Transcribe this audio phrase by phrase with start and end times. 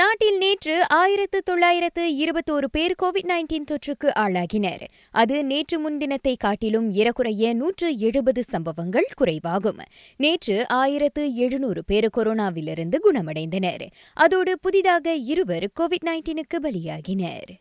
[0.00, 4.84] நாட்டில் நேற்று ஆயிரத்து தொள்ளாயிரத்து இருபத்தோரு பேர் கோவிட் நைன்டீன் தொற்றுக்கு ஆளாகினர்.
[5.10, 9.80] அது நேற்று முன்தினத்தை காட்டிலும் ஏறக்குறைய நூற்று எழுபது சம்பவங்கள் குறைவாகும்.
[10.16, 13.86] நேற்று ஆயிரத்து எழுநூறு பேர் கொரோனாவிலிருந்து குணமடைந்தனர்.
[14.14, 17.52] அதோடு புதிதாக இருவர் கோவிட் நைன்டீனுக்கு பலியாகினர்.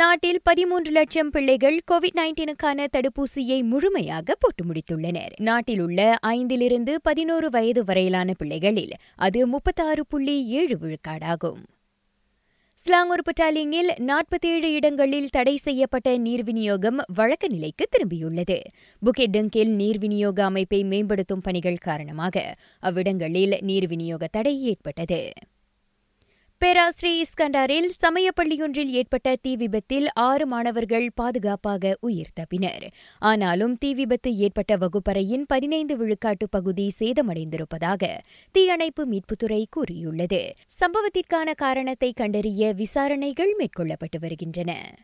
[0.00, 5.32] நாட்டில் பதிமூன்று லட்சம் பிள்ளைகள் கோவிட் நைன்டீனுக்கான தடுப்பூசியை முழுமையாக போட்டு முடித்துள்ளனர்.
[5.40, 11.60] நாட்டில் உள்ள ஐந்திலிருந்து பதினோரு வயது வரையிலான பிள்ளைகளில் அது முப்பத்தாறு புள்ளி ஏழு விழுக்காடாகும்.
[12.74, 18.60] ஸ்லாங்கூர் பட்டாலிங்கில் நாற்பத்தேழு இடங்களில் தடை செய்யப்பட்ட நீர் விநியோகம் வழக்க நிலைக்கு திரும்பியுள்ளது.
[19.02, 25.32] புக்கெட் டங்கில் நீர் விநியோக அமைப்பை மேம்படுத்தும் பணிகள் காரணமாக அவ்விடங்களில் நீர் விநியோக தடை ஏற்பட்டது.
[26.62, 32.86] பேராஸ்ரீ இஸ்கண்டாரில் சமயப்பள்ளியொன்றில் ஏற்பட்ட தீ விபத்தில் ஆறு மாணவர்கள் பாதுகாப்பாக உயிர் தப்பினர்
[33.18, 38.18] ஆனாலும் தீ விபத்து ஏற்பட்ட வகுப்பறையின் பதினைந்து விழுக்காட்டு பகுதி சேதமடைந்திருப்பதாக
[38.52, 40.54] தீயணைப்பு மீட்புத்துறை கூறியுள்ளது.
[40.80, 44.94] சம்பவத்திற்கான காரணத்தை கண்டறிய விசாரணைகள் மேற்கொள்ளப்பட்டு வருகின்றன.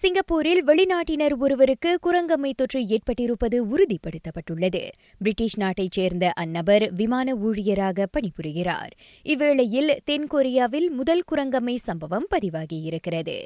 [0.00, 4.88] சிங்கப்பூரில் வெளிநாட்டினர் ஒருவருக்கு குரங்கம்மை தொற்று ஏற்பட்டிருப்பது உறுதிப்படுத்தப்பட்டுள்ளது.
[5.18, 8.90] பிரிட்டிஷ் நாட்டைச் சேர்ந்த அந்நபர் விமான ஊழியராக பணிபுரிகிறார்.
[9.24, 13.44] இவ்வேளையில் தென்கொரியாவில் முதல் குரங்கம்மை சம்பவம் பதிவாகியிருக்கிறது.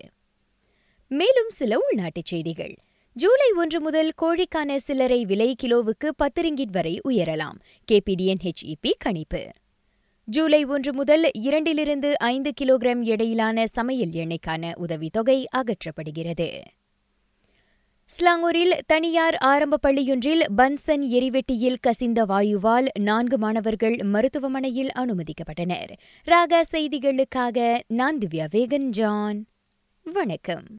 [1.08, 2.74] மேலும் சில உள்நாட்டுச் செய்திகள்.
[3.12, 7.58] ஜூலை ஒன்று முதல் கோழிக்கான சில்லறை விலை கிலோவுக்கு பத்து ரிங்கிட் வரை உயரலாம்.
[7.92, 9.48] கேபிடிஎன் ஹெச்இபி கணிப்பு.
[10.26, 16.60] ஜூலை ஒன்று முதல் இரண்டிலிருந்து ஐந்து கிலோகிராம் எடையிலான சமையல் எண்ணெய்க்கான உதவித்தொகை அகற்றப்படுகிறது.
[18.06, 25.92] ஸ்லாங்கூரில் தனியார் ஆரம்ப பள்ளியொன்றில் பன்சன் எரிவெட்டியில் கசிந்த வாயுவால் நான்கு மாணவர்கள் மருத்துவமனையில் அனுமதிக்கப்பட்டனர்.
[26.26, 29.46] ராகா செய்திகளுக்காக நான் திவ்யா வேகன் ஜான்.
[30.02, 30.64] வணக்கம்.